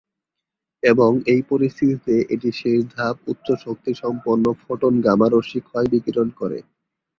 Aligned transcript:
এবং 0.83 1.11
এই 1.33 1.41
পরিস্থিতিতে 1.51 2.13
এটি 2.33 2.49
শেষ 2.59 2.79
ধাপ 2.93 3.15
উচ্চ 3.31 3.47
শক্তি 3.65 3.91
সম্পন্ন 4.01 4.45
ফোটন 4.61 4.93
গামা 5.05 5.27
রশ্মি 5.29 5.59
ক্ষয় 5.67 5.87
বিকিরণ 5.93 6.27
করে। 6.39 6.59